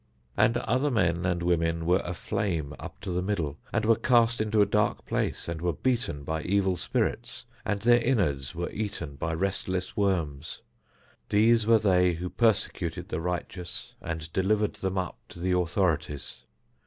[0.35, 4.59] And other men and women were aflame up to the middle, and were cast into
[4.59, 9.35] a dark place and were beaten by evil spirits, and their inwards were eaten by
[9.35, 10.63] restless worms.
[11.29, 16.45] These were they who persecuted the righteous and delivered them up to the authorities.